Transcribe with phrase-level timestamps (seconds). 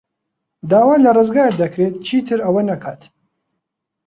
[0.69, 3.01] داوا لە ڕزگار دەکرێت چیتر ئەوە نەکات.